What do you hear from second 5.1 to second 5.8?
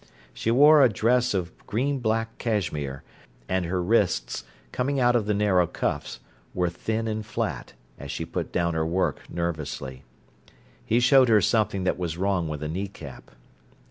of the narrow